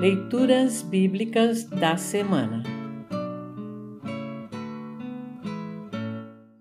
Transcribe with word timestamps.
Leituras 0.00 0.82
Bíblicas 0.82 1.64
da 1.64 1.96
Semana 1.96 2.64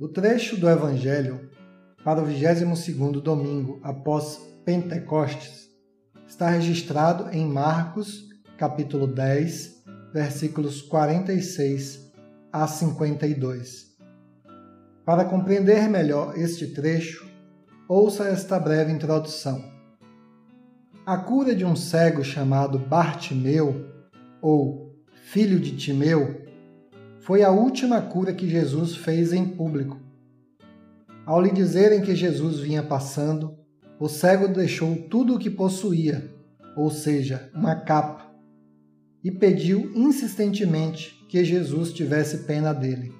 O 0.00 0.08
trecho 0.08 0.56
do 0.56 0.68
Evangelho 0.68 1.50
para 2.02 2.22
o 2.22 2.26
22º 2.26 3.20
domingo 3.20 3.80
após 3.82 4.40
Pentecostes 4.64 5.68
está 6.26 6.48
registrado 6.48 7.28
em 7.30 7.46
Marcos, 7.46 8.28
capítulo 8.56 9.06
10, 9.06 9.84
versículos 10.12 10.80
46 10.80 12.10
a 12.50 12.66
52. 12.66 13.96
Para 15.04 15.26
compreender 15.26 15.86
melhor 15.86 16.36
este 16.38 16.68
trecho, 16.68 17.28
ouça 17.86 18.24
esta 18.24 18.58
breve 18.58 18.90
introdução. 18.90 19.77
A 21.08 21.16
cura 21.16 21.54
de 21.54 21.64
um 21.64 21.74
cego 21.74 22.22
chamado 22.22 22.78
Bartimeu, 22.78 23.86
ou 24.42 24.94
filho 25.22 25.58
de 25.58 25.74
Timeu, 25.74 26.42
foi 27.20 27.42
a 27.42 27.50
última 27.50 28.02
cura 28.02 28.34
que 28.34 28.46
Jesus 28.46 28.94
fez 28.94 29.32
em 29.32 29.46
público. 29.46 29.98
Ao 31.24 31.40
lhe 31.40 31.50
dizerem 31.50 32.02
que 32.02 32.14
Jesus 32.14 32.60
vinha 32.60 32.82
passando, 32.82 33.56
o 33.98 34.06
cego 34.06 34.48
deixou 34.48 34.96
tudo 35.08 35.36
o 35.36 35.38
que 35.38 35.48
possuía, 35.48 36.30
ou 36.76 36.90
seja, 36.90 37.50
uma 37.54 37.74
capa, 37.74 38.30
e 39.24 39.30
pediu 39.30 39.90
insistentemente 39.94 41.24
que 41.26 41.42
Jesus 41.42 41.90
tivesse 41.90 42.44
pena 42.44 42.74
dele. 42.74 43.14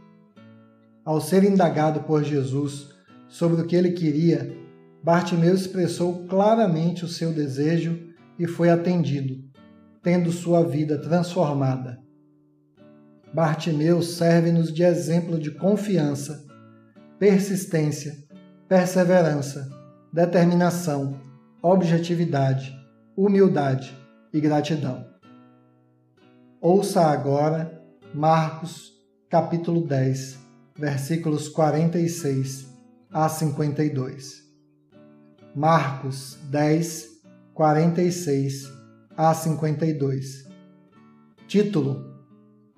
Ao 1.06 1.22
ser 1.22 1.42
indagado 1.42 2.00
por 2.00 2.22
Jesus 2.22 2.90
sobre 3.28 3.62
o 3.62 3.66
que 3.66 3.74
ele 3.74 3.92
queria, 3.92 4.67
Bartimeu 5.08 5.54
expressou 5.54 6.26
claramente 6.26 7.02
o 7.02 7.08
seu 7.08 7.32
desejo 7.32 7.98
e 8.38 8.46
foi 8.46 8.68
atendido, 8.68 9.42
tendo 10.02 10.30
sua 10.30 10.62
vida 10.62 11.00
transformada. 11.00 11.98
Bartimeu 13.32 14.02
serve-nos 14.02 14.70
de 14.70 14.82
exemplo 14.82 15.38
de 15.38 15.50
confiança, 15.50 16.44
persistência, 17.18 18.18
perseverança, 18.68 19.70
determinação, 20.12 21.18
objetividade, 21.62 22.70
humildade 23.16 23.96
e 24.30 24.38
gratidão. 24.38 25.06
Ouça 26.60 27.00
agora 27.00 27.82
Marcos, 28.12 28.92
capítulo 29.30 29.86
10, 29.86 30.38
versículos 30.76 31.48
46 31.48 32.68
a 33.10 33.26
52. 33.26 34.47
Marcos 35.54 36.38
10, 36.50 37.08
46 37.54 38.70
a 39.16 39.32
52. 39.32 40.46
Título: 41.48 42.04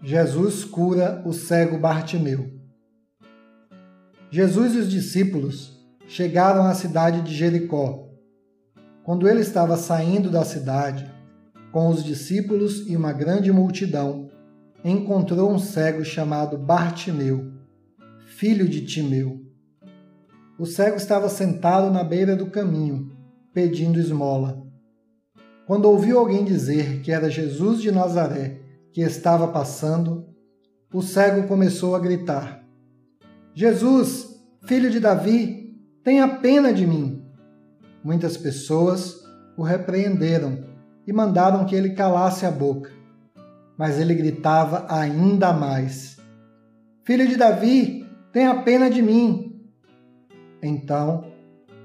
Jesus 0.02 0.64
cura 0.64 1.20
o 1.26 1.32
cego 1.32 1.78
Bartimeu. 1.78 2.48
Jesus 4.30 4.74
e 4.74 4.78
os 4.78 4.88
discípulos 4.88 5.84
chegaram 6.06 6.62
à 6.64 6.74
cidade 6.74 7.22
de 7.22 7.34
Jericó. 7.34 8.08
Quando 9.02 9.28
ele 9.28 9.40
estava 9.40 9.76
saindo 9.76 10.30
da 10.30 10.44
cidade, 10.44 11.10
com 11.72 11.88
os 11.88 12.04
discípulos 12.04 12.88
e 12.88 12.96
uma 12.96 13.12
grande 13.12 13.50
multidão, 13.52 14.30
encontrou 14.84 15.50
um 15.50 15.58
cego 15.58 16.04
chamado 16.04 16.56
Bartimeu, 16.56 17.52
filho 18.24 18.68
de 18.68 18.86
Timeu 18.86 19.49
o 20.60 20.66
cego 20.66 20.98
estava 20.98 21.26
sentado 21.30 21.90
na 21.90 22.04
beira 22.04 22.36
do 22.36 22.50
caminho, 22.50 23.10
pedindo 23.50 23.98
esmola. 23.98 24.62
Quando 25.66 25.86
ouviu 25.86 26.18
alguém 26.18 26.44
dizer 26.44 27.00
que 27.00 27.10
era 27.10 27.30
Jesus 27.30 27.80
de 27.80 27.90
Nazaré 27.90 28.60
que 28.92 29.00
estava 29.00 29.48
passando, 29.48 30.28
o 30.92 31.00
cego 31.00 31.48
começou 31.48 31.96
a 31.96 31.98
gritar: 31.98 32.62
Jesus, 33.54 34.38
filho 34.66 34.90
de 34.90 35.00
Davi, 35.00 35.80
tenha 36.04 36.28
pena 36.28 36.74
de 36.74 36.86
mim. 36.86 37.24
Muitas 38.04 38.36
pessoas 38.36 39.24
o 39.56 39.62
repreenderam 39.62 40.62
e 41.06 41.12
mandaram 41.12 41.64
que 41.64 41.74
ele 41.74 41.94
calasse 41.94 42.44
a 42.44 42.50
boca. 42.50 42.90
Mas 43.78 43.98
ele 43.98 44.14
gritava 44.14 44.84
ainda 44.90 45.54
mais: 45.54 46.18
Filho 47.02 47.26
de 47.26 47.36
Davi, 47.36 48.06
tenha 48.30 48.62
pena 48.62 48.90
de 48.90 49.00
mim. 49.00 49.49
Então 50.62 51.24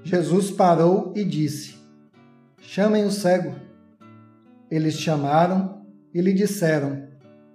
Jesus 0.04 0.50
parou 0.50 1.12
e 1.16 1.24
disse: 1.24 1.76
Chamem 2.60 3.04
o 3.04 3.10
cego. 3.10 3.54
Eles 4.70 4.94
chamaram 4.94 5.82
e 6.12 6.20
lhe 6.20 6.32
disseram: 6.32 7.08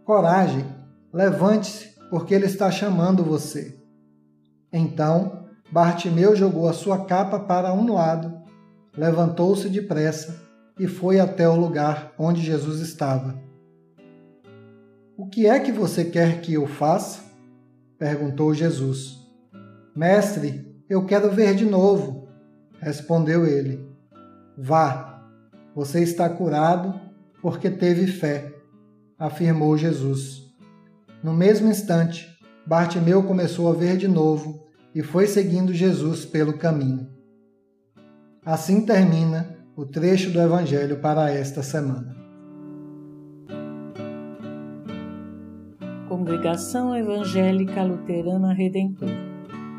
Coragem, 0.03 0.65
levante-se, 1.13 1.95
porque 2.09 2.33
ele 2.33 2.45
está 2.45 2.69
chamando 2.71 3.23
você. 3.23 3.79
Então 4.71 5.45
Bartimeu 5.71 6.35
jogou 6.35 6.67
a 6.67 6.73
sua 6.73 7.05
capa 7.05 7.39
para 7.39 7.73
um 7.73 7.93
lado, 7.93 8.41
levantou-se 8.97 9.69
depressa 9.69 10.41
e 10.77 10.87
foi 10.87 11.19
até 11.19 11.47
o 11.47 11.55
lugar 11.55 12.13
onde 12.17 12.41
Jesus 12.41 12.81
estava. 12.81 13.39
O 15.17 15.27
que 15.27 15.45
é 15.45 15.59
que 15.59 15.71
você 15.71 16.03
quer 16.03 16.41
que 16.41 16.53
eu 16.53 16.67
faça? 16.67 17.21
perguntou 17.97 18.53
Jesus. 18.53 19.19
Mestre, 19.95 20.70
eu 20.91 21.05
quero 21.05 21.31
ver 21.31 21.55
de 21.55 21.63
novo. 21.63 22.27
Respondeu 22.81 23.45
ele: 23.45 23.87
Vá, 24.57 25.23
você 25.73 26.03
está 26.03 26.27
curado 26.27 26.99
porque 27.41 27.69
teve 27.69 28.07
fé, 28.07 28.53
afirmou 29.17 29.77
Jesus. 29.77 30.53
No 31.23 31.33
mesmo 31.33 31.69
instante, 31.69 32.27
Bartimeu 32.67 33.23
começou 33.23 33.69
a 33.69 33.73
ver 33.73 33.95
de 33.95 34.07
novo 34.09 34.67
e 34.93 35.01
foi 35.01 35.27
seguindo 35.27 35.73
Jesus 35.73 36.25
pelo 36.25 36.57
caminho. 36.57 37.07
Assim 38.45 38.85
termina 38.85 39.55
o 39.77 39.85
trecho 39.85 40.29
do 40.29 40.41
Evangelho 40.41 40.99
para 40.99 41.31
esta 41.31 41.63
semana. 41.63 42.17
Congregação 46.09 46.93
Evangélica 46.93 47.81
Luterana 47.81 48.53
Redentor 48.53 49.30